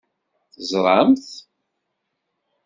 [0.53, 1.27] Teẓṛam-t?